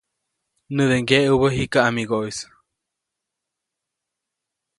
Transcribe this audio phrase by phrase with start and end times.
[0.75, 2.37] Näde ŋgyeʼubä jikä ʼamigoʼis.